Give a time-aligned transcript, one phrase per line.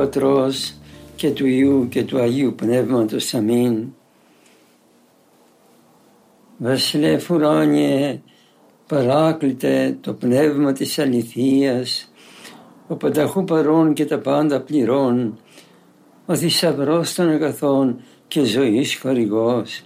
[0.00, 0.74] Πατρός
[1.16, 3.34] και του Ιού και του Αγίου Πνεύματος.
[3.34, 3.86] Αμήν.
[6.58, 8.20] Βασιλεύ ουράνιε,
[8.86, 12.12] παράκλητε το πνεύμα της αληθείας,
[12.88, 15.38] ο πανταχού παρών και τα πάντα πληρών,
[16.26, 19.82] ο θησαυρός των αγαθών και ζωής χορηγός.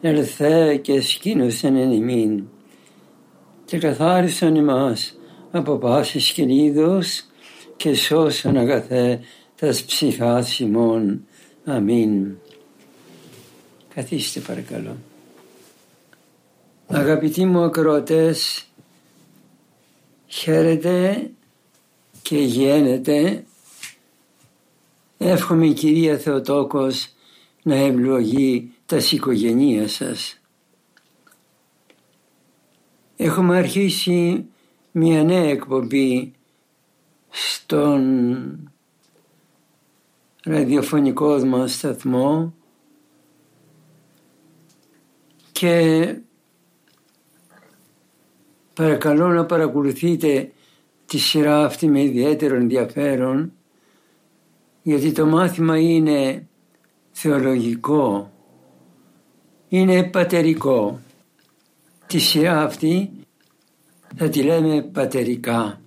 [0.00, 2.44] Ελθέ και σκήνωσεν εν ημίν
[3.64, 5.18] και καθάρισαν εμάς
[5.50, 7.26] από πάσης κυλίδος
[7.76, 9.20] και σώσον αγαθέ
[9.56, 11.26] τας ψυχάς ημών.
[11.64, 12.36] Αμήν.
[13.94, 14.96] Καθίστε παρακαλώ.
[16.86, 18.66] Αγαπητοί μου ακροατές,
[20.26, 21.30] χαίρετε
[22.22, 23.44] και γένετε.
[25.18, 27.08] Εύχομαι η Κυρία Θεοτόκος
[27.62, 30.40] να ευλογεί τα οικογένεια σας.
[33.16, 34.44] Έχουμε αρχίσει
[34.92, 36.32] μια νέα εκπομπή
[37.38, 38.70] στον
[40.44, 42.54] ραδιοφωνικό μας σταθμό
[45.52, 46.14] και
[48.74, 50.52] παρακαλώ να παρακολουθείτε
[51.06, 53.52] τη σειρά αυτή με ιδιαίτερο ενδιαφέρον
[54.82, 56.46] γιατί το μάθημα είναι
[57.10, 58.32] θεολογικό,
[59.68, 61.00] είναι πατερικό.
[62.06, 63.10] Τη σειρά αυτή
[64.16, 65.80] θα τη λέμε πατερικά.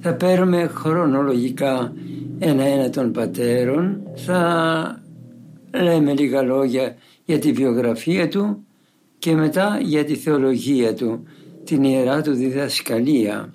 [0.00, 1.92] Θα παίρνουμε χρονολογικά
[2.38, 5.02] ένα-ένα των πατέρων, θα
[5.74, 8.66] λέμε λίγα λόγια για τη βιογραφία του
[9.18, 11.26] και μετά για τη θεολογία του,
[11.64, 13.54] την ιερά του διδασκαλία.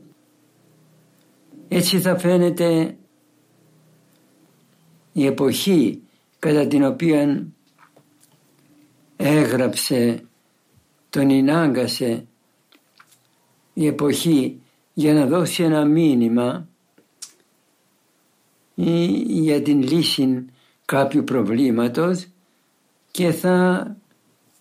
[1.67, 2.95] Έτσι θα φαίνεται
[5.13, 6.01] η εποχή
[6.39, 7.47] κατά την οποία
[9.15, 10.23] έγραψε,
[11.09, 12.25] τον ενάγκασε
[13.73, 14.61] η εποχή
[14.99, 16.67] για να δώσει ένα μήνυμα
[19.25, 20.45] για την λύση
[20.85, 22.27] κάποιου προβλήματος
[23.11, 23.95] και θα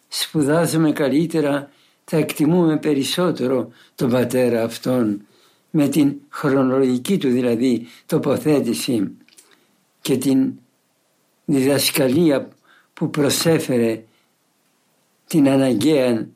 [0.09, 1.71] σπουδάζουμε καλύτερα,
[2.05, 5.27] θα εκτιμούμε περισσότερο τον πατέρα αυτόν
[5.71, 9.17] με την χρονολογική του δηλαδή τοποθέτηση
[10.01, 10.53] και την
[11.45, 12.49] διδασκαλία
[12.95, 14.05] που προσέφερε
[15.27, 16.29] την αναγκαία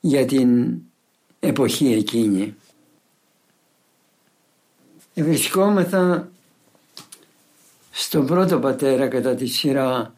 [0.00, 0.78] για την
[1.40, 2.54] εποχή εκείνη.
[5.22, 6.30] Βρισκόμεθα
[7.90, 10.14] στον πρώτο πατέρα κατά τη σειρά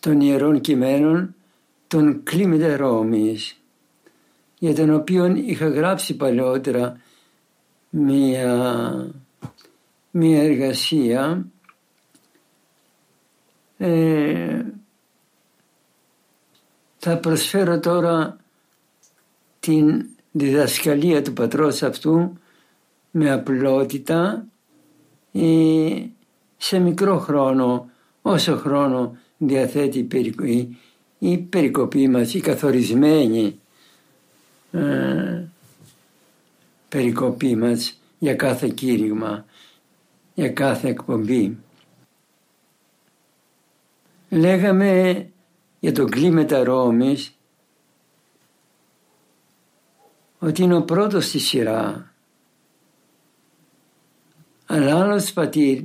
[0.00, 1.34] των Ιερών Κειμένων,
[1.86, 3.60] τον Κλίμεντε Ρώμης,
[4.58, 7.00] για τον οποίο είχα γράψει παλαιότερα
[7.90, 9.12] μία,
[10.10, 11.46] μία εργασία.
[13.78, 14.62] Ε,
[16.98, 18.36] θα προσφέρω τώρα
[19.60, 22.39] την διδασκαλία του πατρός αυτού
[23.10, 24.46] με απλότητα
[25.32, 26.12] ή
[26.56, 27.90] σε μικρό χρόνο,
[28.22, 30.08] όσο χρόνο διαθέτει
[30.42, 30.78] η,
[31.18, 33.60] η περικοπή μας, η καθορισμένη
[34.72, 35.44] ε,
[36.88, 39.44] περικοπή μας για κάθε κήρυγμα,
[40.34, 41.58] για κάθε εκπομπή.
[44.28, 45.26] Λέγαμε
[45.80, 47.34] για τον κλίμετα Ρώμης
[50.38, 52.09] ότι είναι ο πρώτος στη σειρά
[54.72, 55.82] αλλά άλλος πατήρ,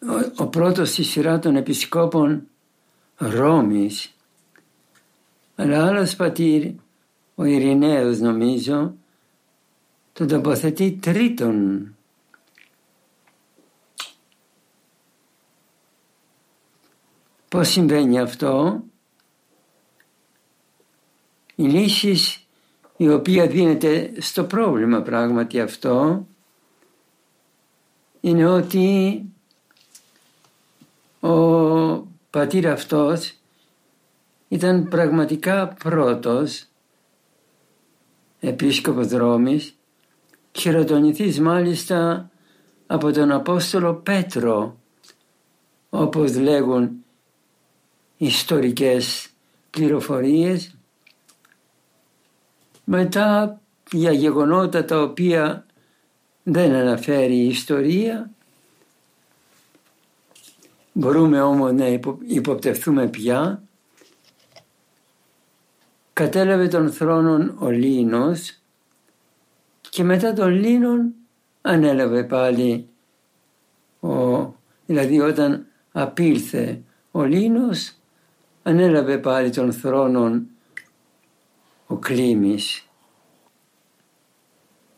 [0.00, 2.42] ο, ο πρώτος στη σειρά των επισκόπων
[3.16, 4.14] Ρώμης,
[5.56, 6.70] αλλά άλλος πατήρ,
[7.34, 8.94] ο Ειρηναίος νομίζω,
[10.12, 11.86] τον τοποθετεί τρίτον.
[17.48, 18.82] Πώς συμβαίνει αυτό,
[21.54, 22.44] η λύση
[22.96, 26.26] η οποία δίνεται στο πρόβλημα πράγματι αυτό
[28.28, 29.22] είναι ότι
[31.20, 31.36] ο
[32.30, 33.34] πατήρ αυτός
[34.48, 36.64] ήταν πραγματικά πρώτος
[38.40, 39.74] επίσκοπος Ρώμης
[40.52, 42.30] χειροτονηθής μάλιστα
[42.86, 44.78] από τον Απόστολο Πέτρο
[45.90, 47.04] όπως λέγουν
[48.16, 49.28] ιστορικές
[49.70, 50.74] πληροφορίες.
[52.84, 53.60] Μετά
[53.90, 55.66] για γεγονότα τα οποία
[56.50, 58.30] δεν αναφέρει η ιστορία
[60.92, 61.86] μπορούμε όμως να
[62.26, 63.62] υποπτευθούμε πια
[66.12, 68.58] κατέλαβε τον θρόνο ο Λίνος
[69.90, 71.12] και μετά τον Λίνον
[71.62, 72.88] ανέλαβε πάλι
[74.00, 74.36] ο,
[74.86, 77.94] δηλαδή όταν απήλθε ο Λίνος
[78.62, 80.42] ανέλαβε πάλι τον θρόνο
[81.86, 82.82] ο Κλήμης.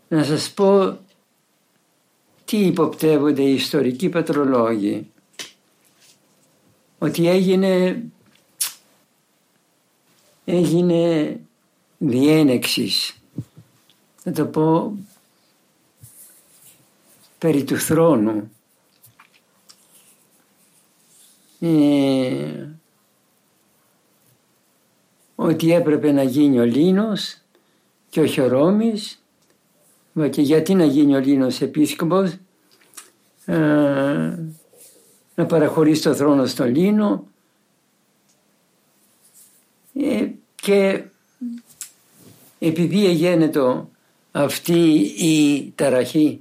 [0.09, 0.99] Να σας πω
[2.51, 5.11] τι υποπτεύονται οι ιστορικοί πατρολόγοι;
[6.99, 8.03] Ότι έγινε,
[10.45, 11.41] έγινε
[11.99, 13.17] διένεξης,
[14.25, 14.99] να το πω,
[17.39, 18.51] περί του θρόνου.
[21.61, 22.67] Ε,
[25.35, 27.39] ότι έπρεπε να γίνει ο Λίνος
[28.09, 29.20] και ο Χιορόμης
[30.31, 32.37] και γιατί να γίνει ο Λίνος επίσκοπος
[33.45, 33.55] ε,
[35.35, 37.27] να παραχωρήσει το θρόνο στον Λίνο
[39.95, 41.05] ε, και
[42.59, 43.51] επειδή έγινε
[44.33, 44.83] αυτή
[45.19, 46.41] η ταραχή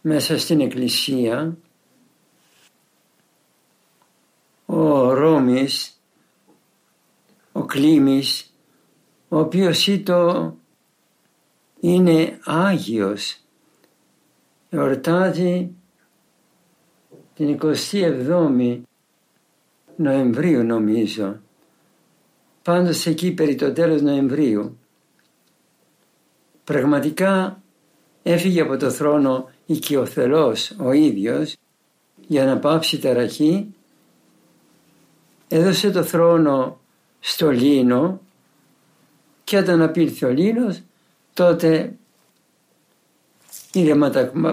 [0.00, 1.56] μέσα στην εκκλησία
[4.66, 5.98] ο Ρώμης
[7.58, 8.52] ο Κλήμης,
[9.28, 10.54] ο οποίος ήτο
[11.80, 13.40] είναι Άγιος,
[14.70, 15.70] εορτάζει
[17.34, 18.80] την 27η
[19.96, 21.40] Νοεμβρίου νομίζω,
[22.62, 24.78] πάντως εκεί περί το τέλος Νοεμβρίου.
[26.64, 27.62] Πραγματικά
[28.22, 31.56] έφυγε από το θρόνο οικειοθελώς ο ίδιος
[32.26, 33.74] για να πάψει ταραχή,
[35.48, 36.80] έδωσε το θρόνο
[37.20, 38.20] στο Λίνο
[39.44, 40.80] και όταν απήλθε ο Λίνος
[41.38, 41.98] τότε
[43.72, 44.10] ήρεμα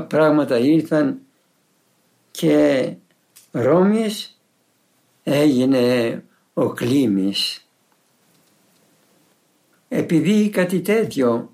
[0.10, 1.22] πράγματα ήρθαν
[2.32, 2.94] και
[3.52, 4.42] Ρώμης
[5.24, 6.24] έγινε
[6.54, 7.68] ο Κλήμης.
[9.88, 11.52] Επειδή κάτι τέτοιο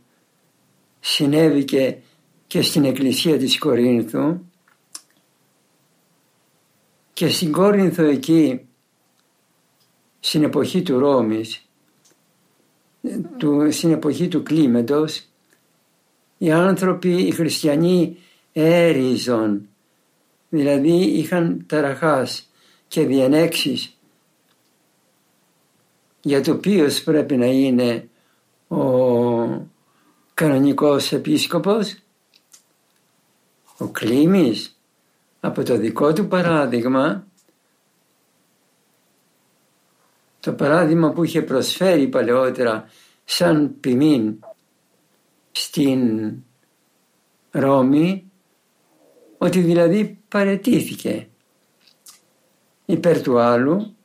[0.99, 2.01] συνέβηκε
[2.47, 4.39] και στην εκκλησία της Κορίνθου
[7.13, 8.67] και στην Κόρινθο εκεί
[10.19, 11.70] στην εποχή του Ρώμης,
[13.38, 15.25] του, στην εποχή του κλίματος,
[16.38, 18.18] οι άνθρωποι, οι χριστιανοί
[18.53, 19.68] έριζον,
[20.50, 22.50] δηλαδή είχαν ταραχάς
[22.88, 23.95] και διενέξεις
[26.21, 28.09] για το οποίος πρέπει να είναι
[28.68, 28.77] ο
[30.33, 31.95] κανονικός επίσκοπος,
[33.77, 34.80] ο Κλήμης,
[35.39, 37.27] από το δικό του παράδειγμα
[40.41, 42.89] το παράδειγμα που είχε προσφέρει παλαιότερα
[43.25, 44.39] σαν ποιμήν
[45.51, 46.33] στην
[47.51, 48.31] Ρώμη
[49.38, 51.27] ότι δηλαδή παρετήθηκε
[52.85, 53.95] υπέρ του άλλου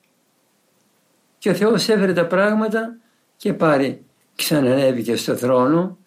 [1.38, 2.96] και ο Θεός έφερε τα πράγματα
[3.36, 4.04] και πάρει
[4.34, 5.98] ξανανέβηκε στο θρόνο.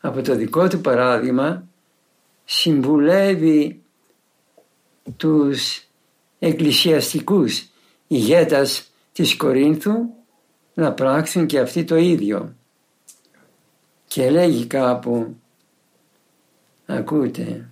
[0.00, 1.68] Από το δικό του παράδειγμα
[2.44, 3.82] συμβουλεύει
[5.16, 5.84] τους
[6.38, 7.68] εκκλησιαστικούς
[8.06, 8.89] ηγέτας
[9.20, 9.92] της Κορίνθου
[10.74, 12.54] να πράξουν και αυτοί το ίδιο.
[14.06, 15.36] Και λέγει κάπου,
[16.86, 17.68] ακούτε,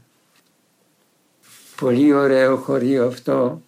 [1.77, 3.63] πολύ ωραίο χωρίο αυτό,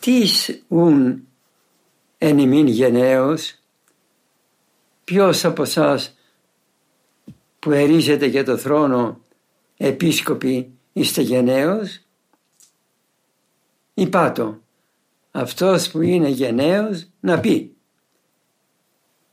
[0.00, 1.26] τις ουν
[2.18, 3.58] εν ημίν γενναίος,
[5.04, 6.00] ποιος από εσά
[7.58, 9.20] που ερίζεται για το θρόνο
[9.76, 12.00] επίσκοποι είστε γενναίος,
[13.94, 14.60] υπάτο.
[15.30, 17.76] Αυτός που είναι γενναίος να πει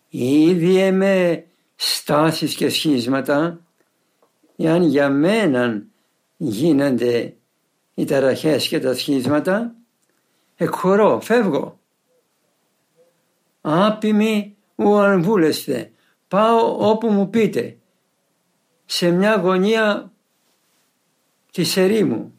[0.10, 3.60] ήδη εμέ στάσεις και σχίσματα
[4.56, 5.92] εάν για μέναν
[6.38, 7.34] γίνονται
[7.94, 9.76] οι ταραχές και τα σχίσματα
[10.56, 11.80] εκχωρώ, φεύγω.
[13.62, 15.92] Άπιμη ου αν βούλεστε,
[16.28, 17.78] πάω όπου μου πείτε,
[18.86, 20.12] σε μια γωνία
[21.52, 22.39] της ερήμου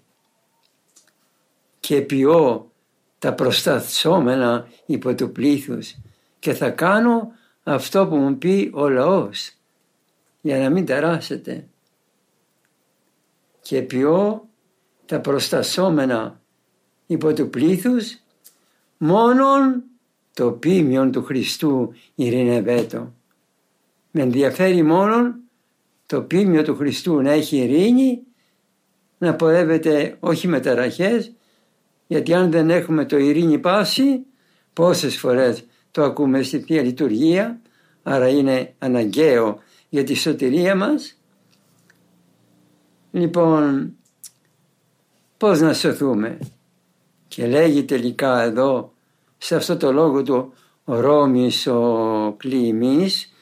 [1.81, 2.71] και ποιώ
[3.19, 5.97] τα προσταθσόμενα υπό του πλήθους
[6.39, 7.33] και θα κάνω
[7.63, 9.53] αυτό που μου πει ο λαός
[10.41, 11.69] για να μην ταράσετε
[13.63, 14.49] και ποιώ
[15.07, 16.41] τα προστασσόμενα
[17.07, 18.19] υπό του πλήθους
[18.99, 19.83] μόνον
[20.35, 23.13] το πίμιον του Χριστού ειρηνευέτο.
[24.11, 25.41] Με ενδιαφέρει μόνον
[26.07, 28.23] το πίμιο του Χριστού να έχει ειρήνη,
[29.19, 31.33] να πορεύεται όχι με ταραχές,
[32.11, 34.27] γιατί αν δεν έχουμε το ειρήνη πάση,
[34.73, 37.61] πόσες φορές το ακούμε στη Θεία Λειτουργία,
[38.03, 41.21] άρα είναι αναγκαίο για τη σωτηρία μας.
[43.11, 43.95] Λοιπόν,
[45.37, 46.39] πώς να σωθούμε;
[47.29, 48.93] Και λέγει τελικά εδώ,
[49.39, 50.53] σε αυτό το λόγο του
[50.85, 53.33] ο Ρώμης ο Κλήμης,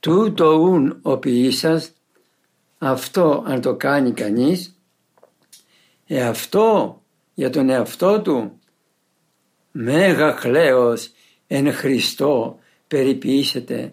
[0.00, 1.92] τούτο ουν ο ποιήσας,
[2.78, 4.76] αυτό αν το κάνει κανείς,
[6.16, 7.02] εαυτό
[7.34, 8.60] για τον εαυτό του,
[9.72, 11.10] μέγα κλαίος
[11.46, 13.92] εν Χριστώ περιποιήσεται,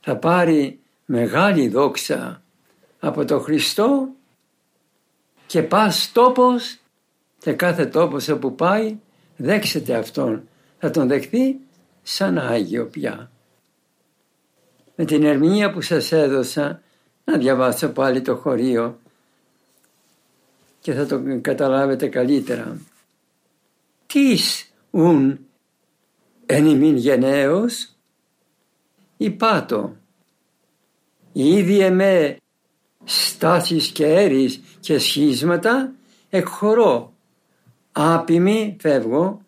[0.00, 2.42] θα πάρει μεγάλη δόξα
[2.98, 4.08] από το Χριστό
[5.46, 6.78] και πας τόπος
[7.38, 8.96] και κάθε τόπος όπου πάει
[9.36, 10.48] δέξετε Αυτόν,
[10.78, 11.56] θα τον δεχθεί
[12.02, 13.30] σαν Άγιο πια.
[14.96, 16.82] Με την ερμηνεία που σας έδωσα
[17.24, 18.98] να διαβάσω πάλι το χωρίο
[20.86, 22.80] και θα το καταλάβετε καλύτερα.
[24.06, 25.38] Τις ουν
[26.46, 27.96] εν ημίν γενναίος
[29.16, 29.96] υπάτο.
[31.32, 32.36] Ήδη εμέ
[33.04, 35.92] στάσεις και έρης και σχίσματα
[36.30, 37.12] εκχωρώ.
[37.92, 39.40] Άπιμη φεύγω,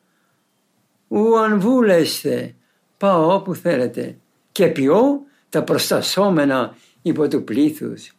[1.09, 2.55] ου αν βούλεστε
[2.97, 4.19] πάω όπου θέλετε
[4.53, 8.17] και ποιώ τα προστασόμενα υπό του πλήθους.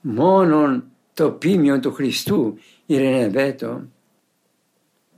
[0.00, 3.82] Μόνον το πίμιο του Χριστού ειρηνευέτο.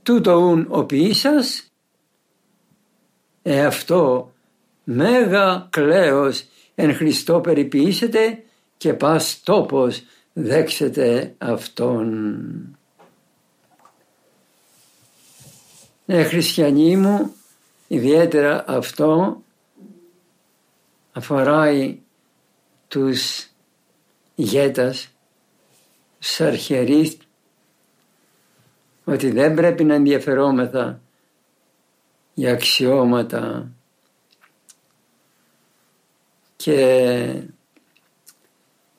[0.03, 1.71] Τούτο ουν ο ποιήσας,
[3.41, 4.33] εαυτό
[4.83, 8.43] μέγα κλαίος εν Χριστώ περιποιήσετε
[8.77, 12.77] και πας τόπος δέξετε Αυτόν.
[16.05, 17.33] Ναι, χριστιανοί μου,
[17.87, 19.41] ιδιαίτερα αυτό
[21.11, 21.99] αφοράει
[22.87, 23.49] τους
[24.35, 25.14] ηγέτας,
[26.25, 27.17] τους αρχιερείς,
[29.03, 31.01] ότι δεν πρέπει να ενδιαφερόμεθα
[32.33, 33.71] για αξιώματα
[36.55, 37.43] και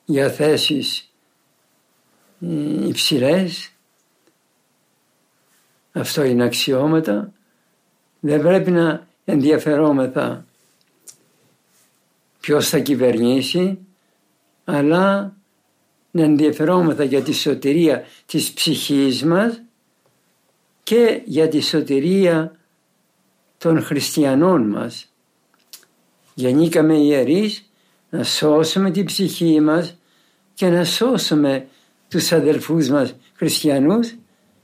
[0.05, 1.11] για θέσεις
[2.41, 3.71] ε, υψηλές.
[5.91, 7.31] Αυτό είναι αξιώματα.
[8.19, 10.45] Δεν πρέπει να ενδιαφερόμεθα
[12.39, 13.79] ποιος θα κυβερνήσει,
[14.65, 15.35] αλλά
[16.17, 19.61] να ενδιαφερόμεθα για τη σωτηρία της ψυχής μας
[20.83, 22.55] και για τη σωτηρία
[23.57, 25.13] των χριστιανών μας.
[26.33, 27.69] Γεννήκαμε ιερείς
[28.09, 29.97] να σώσουμε την ψυχή μας
[30.53, 31.67] και να σώσουμε
[32.07, 34.15] τους αδελφούς μας χριστιανούς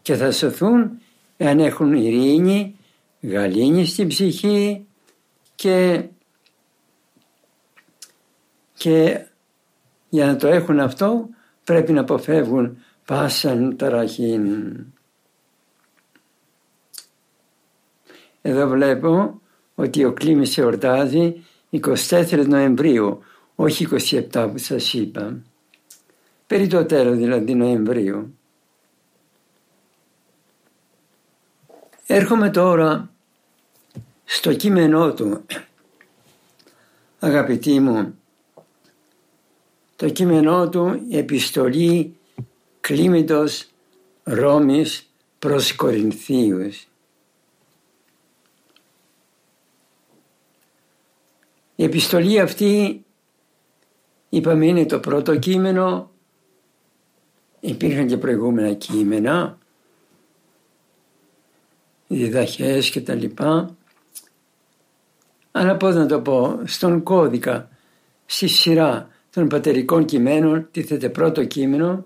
[0.01, 0.91] και θα σωθούν
[1.37, 2.75] εάν έχουν ειρήνη,
[3.21, 4.85] γαλήνη στην ψυχή
[5.55, 6.03] και,
[8.73, 9.25] και
[10.09, 11.29] για να το έχουν αυτό
[11.63, 14.75] πρέπει να αποφεύγουν πάσαν ταραχήν.
[18.41, 19.41] Εδώ βλέπω
[19.75, 23.23] ότι ο Κλήμης εορτάζει 24 Νοεμβρίου,
[23.55, 23.87] όχι
[24.31, 25.41] 27 που σας είπα.
[26.47, 28.37] Περί το τέλος δηλαδή Νοεμβρίου.
[32.07, 33.09] Έρχομαι τώρα
[34.25, 35.45] στο κείμενό του.
[37.19, 38.17] Αγαπητοί μου,
[40.03, 42.15] το κείμενό του η επιστολή
[42.81, 43.67] Κλίμητος
[44.23, 46.87] Ρώμης προς Κορινθίους.
[51.75, 53.03] Η επιστολή αυτή
[54.29, 56.11] είπαμε είναι το πρώτο κείμενο,
[57.59, 59.57] υπήρχαν και προηγούμενα κείμενα,
[62.07, 63.75] διδαχές και τα λοιπά.
[65.51, 67.69] Αλλά πώς να το πω, στον κώδικα,
[68.25, 72.05] στη σειρά των πατερικών κειμένων, τίθεται πρώτο κείμενο,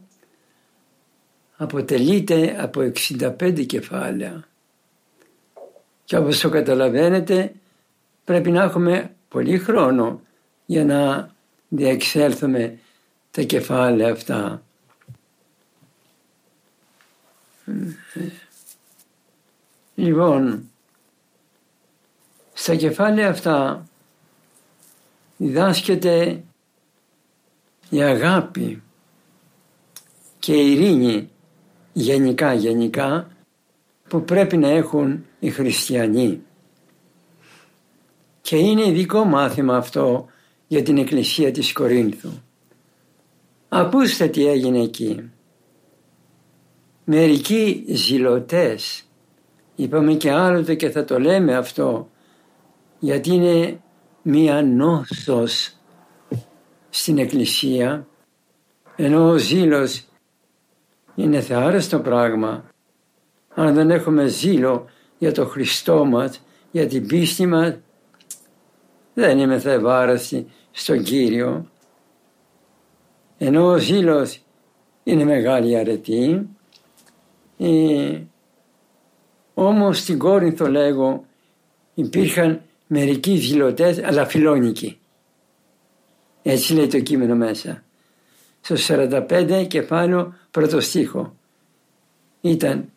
[1.57, 4.47] αποτελείται από 65 κεφάλαια.
[6.05, 7.53] Και όπως το καταλαβαίνετε
[8.23, 10.21] πρέπει να έχουμε πολύ χρόνο
[10.65, 11.31] για να
[11.67, 12.79] διεξέλθουμε
[13.31, 14.63] τα κεφάλαια αυτά.
[19.95, 20.69] Λοιπόν,
[22.53, 23.85] στα κεφάλαια αυτά
[25.37, 26.43] διδάσκεται
[27.89, 28.83] η αγάπη
[30.39, 31.29] και η ειρήνη
[31.93, 33.27] γενικά γενικά
[34.09, 36.41] που πρέπει να έχουν οι χριστιανοί.
[38.41, 40.25] Και είναι ειδικό μάθημα αυτό
[40.67, 42.29] για την εκκλησία της Κορίνθου.
[43.69, 45.29] Ακούστε τι έγινε εκεί.
[47.03, 49.03] Μερικοί ζηλωτές,
[49.75, 52.09] είπαμε και άλλοτε και θα το λέμε αυτό,
[52.99, 53.81] γιατί είναι
[54.21, 55.76] μία νόσος
[56.89, 58.07] στην εκκλησία,
[58.95, 60.05] ενώ ο ζήλος
[61.15, 62.65] είναι θεάρεστο πράγμα.
[63.53, 64.85] Αν δεν έχουμε ζήλο
[65.17, 66.41] για το Χριστό μας,
[66.71, 67.75] για την πίστη μας,
[69.13, 71.69] δεν είμαι ευάραστη στον Κύριο.
[73.37, 74.41] Ενώ ο ζήλος
[75.03, 76.47] είναι μεγάλη αρετή,
[77.57, 78.19] ε,
[79.53, 81.25] όμως στην Κόρινθο λέγω
[81.93, 84.99] υπήρχαν μερικοί ζηλωτές αλλά φιλόνικοι.
[86.43, 87.83] Έτσι λέει το κείμενο μέσα.
[88.61, 91.35] Στο 45 κεφάλαιο πρώτο στίχο.
[92.41, 92.91] Ήταν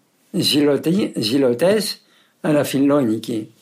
[1.15, 2.03] ζηλωτές
[2.41, 3.53] αλλά φιλόνικοι.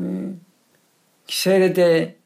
[0.00, 0.28] Ε,
[1.26, 2.16] ξέρετε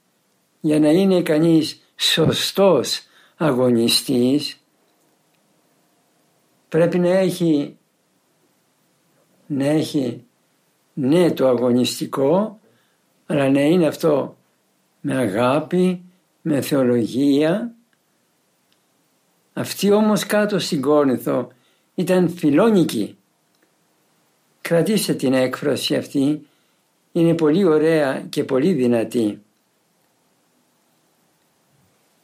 [0.61, 3.03] για να είναι κανείς σωστός
[3.37, 4.59] αγωνιστής
[6.69, 7.77] πρέπει να έχει
[9.47, 10.25] να έχει
[10.93, 12.61] ναι το αγωνιστικό
[13.27, 14.37] αλλά να είναι αυτό
[15.07, 16.03] με αγάπη,
[16.43, 17.75] με θεολογία.
[19.53, 21.49] Αυτοί όμως κάτω στην Κόρινθο
[21.95, 23.17] ήταν φιλόνικοι.
[24.61, 26.47] Κρατήστε την έκφραση αυτή,
[27.13, 29.43] είναι πολύ ωραία και πολύ δυνατή.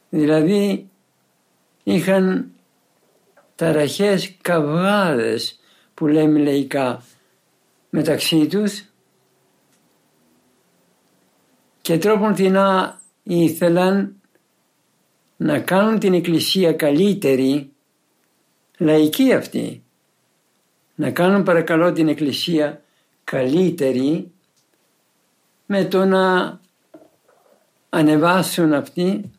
[0.09, 0.89] Δηλαδή
[1.83, 2.51] είχαν
[3.55, 5.59] ταραχές καυγάδες
[5.93, 7.03] που λέμε λαϊκά
[7.89, 8.90] μεταξύ τους
[11.91, 12.57] και τρόπον την
[13.23, 14.15] ήθελαν
[15.37, 17.71] να κάνουν την εκκλησία καλύτερη,
[18.77, 19.83] λαϊκή αυτή,
[20.95, 22.81] να κάνουν παρακαλώ την εκκλησία
[23.23, 24.31] καλύτερη
[25.65, 26.59] με το να
[27.89, 29.31] ανεβάσουν αυτοί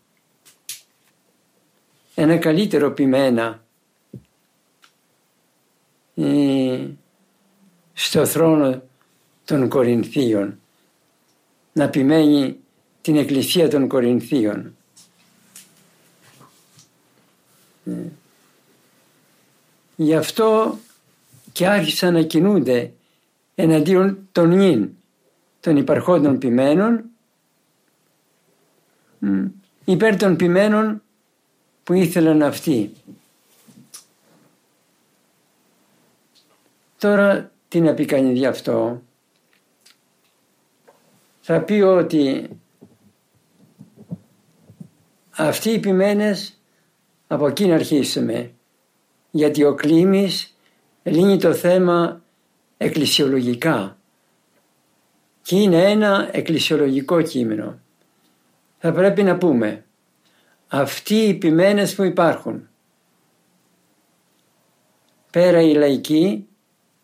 [2.14, 3.64] ένα καλύτερο ποιμένα
[6.14, 6.86] ε,
[7.92, 8.82] στο θρόνο
[9.44, 10.61] των Κορινθίων
[11.72, 12.56] να επιμένει
[13.00, 14.76] την εκκλησία των Κορινθίων.
[17.84, 17.90] Ε,
[19.96, 20.78] γι' αυτό
[21.52, 22.92] και άρχισαν να κινούνται
[23.54, 24.90] εναντίον των νυν,
[25.60, 27.04] των υπαρχόντων ποιμένων,
[29.84, 31.02] υπέρ των ποιμένων
[31.84, 32.92] που ήθελαν αυτοί.
[36.98, 39.02] Τώρα τι να πει κανείς γι' αυτό;
[41.44, 42.48] Θα πει ότι
[45.30, 46.60] αυτοί οι ποιμένες
[47.26, 48.54] από εκεί να αρχίσουμε.
[49.30, 50.56] Γιατί ο Κλήμης
[51.02, 52.22] λύνει το θέμα
[52.76, 53.98] εκκλησιολογικά.
[55.42, 57.80] Και είναι ένα εκκλησιολογικό κείμενο.
[58.78, 59.84] Θα πρέπει να πούμε
[60.68, 62.68] αυτοί οι ποιμένες που υπάρχουν
[65.30, 66.46] πέρα οι λαϊκοί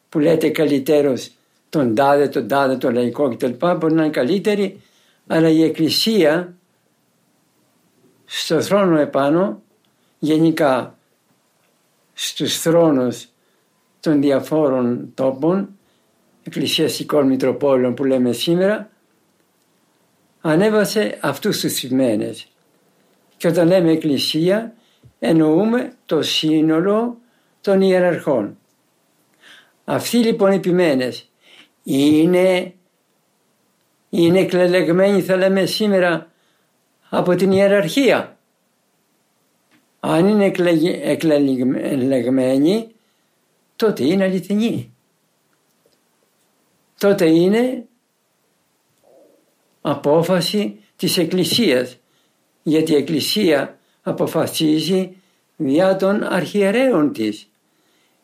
[0.08, 1.30] που λέτε καλύτερος
[1.68, 3.52] τον τάδε, τον τάδε, τον λαϊκό κτλ.
[3.76, 4.80] Μπορεί να είναι καλύτερη,
[5.26, 6.54] αλλά η Εκκλησία
[8.24, 9.62] στο θρόνο επάνω,
[10.18, 10.98] γενικά
[12.12, 13.28] στους θρόνους
[14.00, 15.68] των διαφόρων τόπων,
[16.42, 18.90] εκκλησιαστικών μητροπόλων που λέμε σήμερα,
[20.40, 22.48] ανέβασε αυτούς τους σημαίνες.
[23.36, 24.74] Και όταν λέμε εκκλησία
[25.18, 27.18] εννοούμε το σύνολο
[27.60, 28.58] των ιεραρχών.
[29.84, 31.27] Αυτοί λοιπόν οι ποιμένες
[31.88, 32.74] είναι,
[34.08, 36.30] είναι εκλελεγμένοι θα λέμε σήμερα
[37.08, 38.38] από την ιεραρχία.
[40.00, 40.52] Αν είναι
[41.82, 42.94] εκλεγμένοι
[43.76, 44.92] τότε είναι αληθινοί.
[46.98, 47.86] Τότε είναι
[49.80, 51.96] απόφαση της Εκκλησίας
[52.62, 55.16] γιατί η Εκκλησία αποφασίζει
[55.56, 57.48] διά των αρχιερέων της.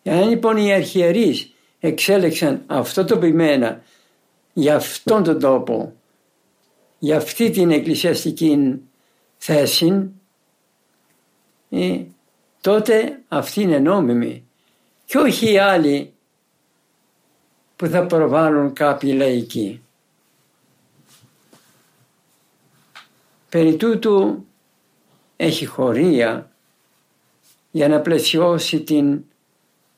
[0.02, 1.53] Εάν λοιπόν οι αρχιερείς
[1.86, 3.82] εξέλεξαν αυτό το ποιμένα
[4.52, 5.94] για αυτόν τον τόπο,
[6.98, 8.80] για αυτή την εκκλησιαστική
[9.36, 10.10] θέση,
[11.70, 12.00] ε,
[12.60, 14.44] τότε αυτή είναι νόμιμη
[15.04, 16.12] και όχι οι άλλοι
[17.76, 19.82] που θα προβάλλουν κάποιοι λαϊκοί.
[23.48, 24.46] Περί τούτου
[25.36, 26.50] έχει χωρία
[27.70, 29.24] για να πλαισιώσει την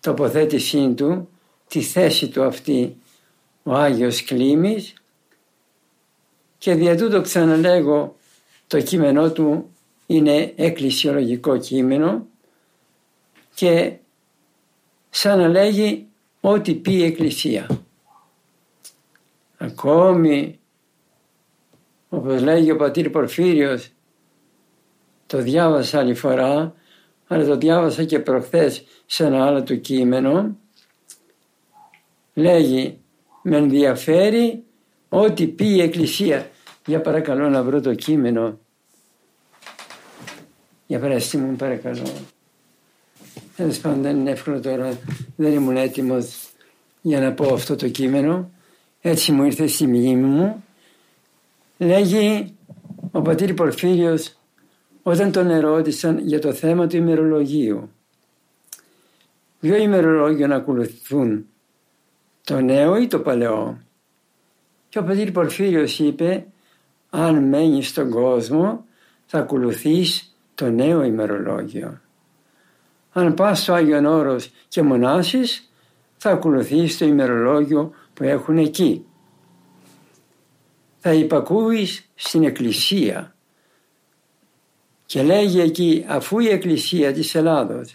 [0.01, 1.29] τοποθέτησή του
[1.69, 2.97] τη θέση του αυτή
[3.63, 4.95] ο Άγιος Κλήμης
[6.59, 8.17] και δια τούτο ξαναλέγω
[8.67, 9.71] το κείμενό του
[10.07, 12.27] είναι εκκλησιολογικό κείμενο
[13.55, 13.97] και
[15.11, 16.07] σαν να λέγει
[16.41, 17.67] ό,τι πει η Εκκλησία.
[19.59, 20.59] Ακόμη
[22.09, 23.91] όπως λέγει ο πατήρ Πορφύριος
[25.27, 26.75] το διάβασα άλλη φορά
[27.27, 30.57] αλλά το διάβασα και προχθές σε ένα άλλο του κείμενο
[32.37, 32.99] λέγει
[33.43, 34.65] με ενδιαφέρει
[35.09, 36.51] ό,τι πει η Εκκλησία.
[36.87, 38.59] Για παρακαλώ να βρω το κείμενο.
[40.87, 42.13] Για παραστή μου παρακαλώ.
[43.57, 44.99] Τέλος πάντων δεν είναι εύκολο τώρα,
[45.37, 46.47] δεν ήμουν έτοιμος
[47.01, 48.51] για να πω αυτό το κείμενο,
[49.01, 50.65] έτσι μου ήρθε στη μνήμη μου,
[51.79, 52.55] λέγει
[53.11, 54.37] ο πατήρ Πορφύριος
[55.03, 57.91] όταν τον ερώτησαν για το θέμα του ημερολογίου.
[59.61, 61.47] Δύο ημερολόγιο να ακολουθούν,
[62.47, 63.79] το νέο ή το παλαιό;
[64.89, 66.47] Και ο πατήρ Πορφύριος είπε,
[67.11, 68.85] αν μένεις στον κόσμο
[69.27, 72.01] θα ακολουθείς το νέο ημερολόγιο.
[73.13, 75.73] Αν πας στο Άγιον Όρος και μονάσεις,
[76.17, 79.05] θα ακολουθείς το ημερολόγιο που έχουν εκεί.
[80.99, 83.35] Θα υπακούεις στην Εκκλησία
[85.07, 87.95] και λέγει εκεί αφού η Εκκλησία της Ελλάδος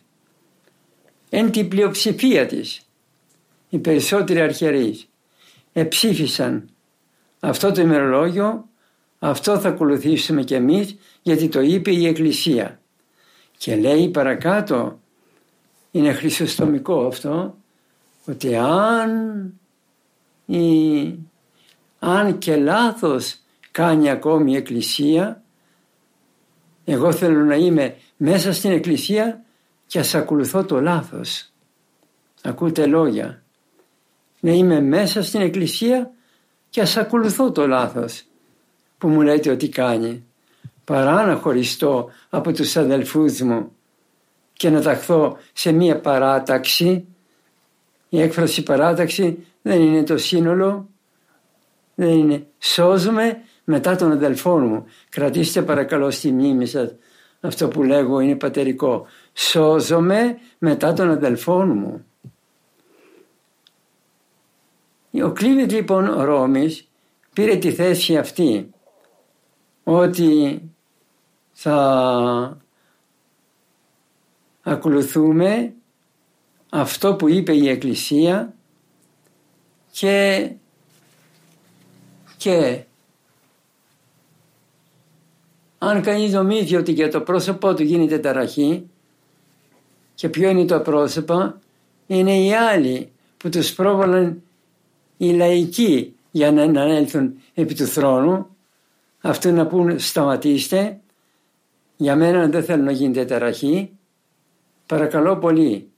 [1.29, 2.90] εν την πλειοψηφία της
[3.71, 5.07] οι περισσότεροι αρχιερείς
[5.73, 6.69] εψήφισαν
[7.39, 8.69] αυτό το ημερολόγιο
[9.19, 12.79] αυτό θα ακολουθήσουμε κι εμείς γιατί το είπε η Εκκλησία
[13.57, 14.99] και λέει παρακάτω
[15.91, 17.57] είναι χρυσοστομικό αυτό
[18.25, 19.53] ότι αν,
[20.45, 21.15] η,
[21.99, 23.37] αν και λάθος
[23.71, 25.43] κάνει ακόμη η Εκκλησία
[26.85, 29.43] εγώ θέλω να είμαι μέσα στην Εκκλησία
[29.87, 31.51] και ας ακολουθώ το λάθος.
[32.41, 33.43] Ακούτε λόγια.
[34.41, 36.11] Να είμαι μέσα στην Εκκλησία
[36.69, 38.23] και ας ακολουθώ το λάθος
[38.97, 40.23] που μου λέτε ότι κάνει.
[40.83, 43.71] Παρά να χωριστώ από τους αδελφούς μου
[44.53, 47.05] και να ταχθώ σε μία παράταξη.
[48.09, 50.89] Η έκφραση παράταξη δεν είναι το σύνολο,
[51.95, 54.85] δεν είναι σώζομαι μετά τον αδελφό μου.
[55.09, 56.95] Κρατήστε παρακαλώ στη μνήμη σας
[57.41, 59.05] αυτό που λέγω είναι πατερικό.
[59.33, 62.05] Σώζομαι μετά τον αδελφό μου.
[65.13, 66.87] Ο Κλίβιτ λοιπόν Ρώμης
[67.33, 68.69] πήρε τη θέση αυτή
[69.83, 70.61] ότι
[71.51, 72.57] θα
[74.61, 75.73] ακολουθούμε
[76.69, 78.53] αυτό που είπε η Εκκλησία
[79.91, 80.51] και,
[82.37, 82.83] και
[85.77, 88.89] αν κανείς νομίζει ότι για το πρόσωπό του γίνεται ταραχή
[90.15, 91.53] και ποιο είναι το πρόσωπο
[92.07, 94.41] είναι οι άλλοι που τους πρόβαλαν
[95.21, 98.47] οι λαϊκοί για να ανέλθουν επί του θρόνου
[99.21, 100.99] αυτοί να πούν σταματήστε
[101.97, 103.91] για μένα δεν θέλω να γίνεται ταραχή
[104.85, 105.89] παρακαλώ πολύ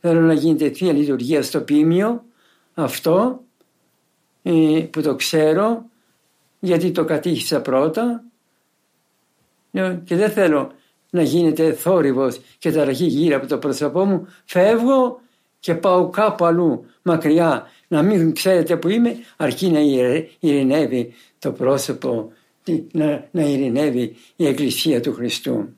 [0.00, 2.24] θέλω να γίνεται θεία λειτουργία στο πίμιο
[2.74, 3.40] αυτό
[4.42, 5.84] ε, που το ξέρω
[6.60, 8.24] γιατί το κατήχησα πρώτα
[9.70, 10.72] ναι, και δεν θέλω
[11.10, 14.26] να γίνεται θόρυβος και ταραχή γύρω από το πρόσωπό μου.
[14.44, 15.20] Φεύγω
[15.62, 19.80] και πάω κάπου αλλού μακριά να μην ξέρετε που είμαι αρκεί να
[20.38, 22.32] ειρηνεύει το πρόσωπο,
[22.92, 25.68] να, να ειρηνεύει η Εκκλησία του Χριστού.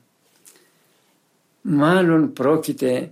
[1.61, 3.11] Μάλλον πρόκειται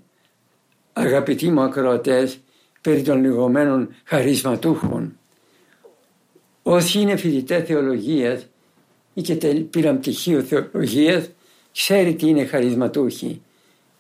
[0.94, 2.40] αγαπητοί μου ακροατές
[2.82, 5.18] περί των λιγωμένων χαρισματούχων.
[6.64, 8.48] Όσοι είναι φοιτητές θεολογίας
[9.14, 9.36] ή και
[9.70, 11.30] πήραν πτυχίο θεολογίας
[11.72, 13.42] ξέρει τι είναι χαρισματούχοι.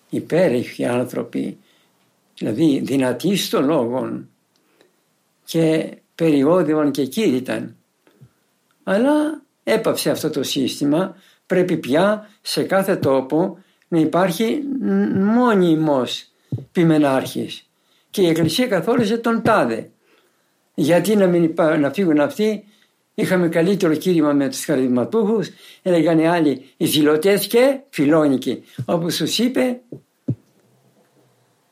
[0.09, 1.57] Υπέροχοι άνθρωποι,
[2.37, 4.31] δηλαδή δυνατοί στο λόγο
[5.43, 7.75] και περιόδευαν και κήρυταν.
[8.83, 14.61] Αλλά έπαψε αυτό το σύστημα, πρέπει πια σε κάθε τόπο να υπάρχει
[15.13, 16.31] μόνιμος
[16.71, 17.69] ποιμενάρχης
[18.09, 19.89] και η Εκκλησία καθόρισε τον τάδε.
[20.75, 22.63] Γιατί να, μην, να φύγουν αυτοί;
[23.15, 25.49] Είχαμε καλύτερο κήρυμα με τους χαρισματούχους,
[25.81, 28.63] έλεγαν οι άλλοι οι ζηλωτές και φιλόνικοι.
[28.85, 29.81] Όπως σου είπε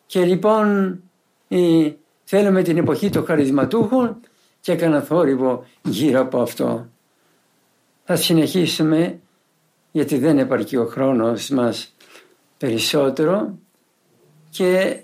[0.05, 0.99] και λοιπόν
[1.47, 1.91] ε,
[2.34, 4.20] θέλουμε την εποχή των χαρισματούχων
[4.62, 6.89] και έκανα θόρυβο γύρω από αυτό.
[8.04, 9.20] Θα συνεχίσουμε
[9.91, 11.96] γιατί δεν επαρκεί ο χρόνος μας
[12.58, 13.58] περισσότερο
[14.50, 15.00] και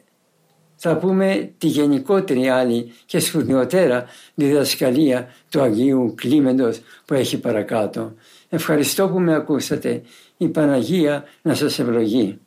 [0.76, 8.13] θα πούμε τη γενικότερη άλλη και σπουδαιότερα διδασκαλία του Αγίου Κλίμεντος που έχει παρακάτω.
[8.50, 10.02] Ευχαριστώ που με ακούσατε.
[10.38, 12.40] Η Παναγία να σας ευλογεί.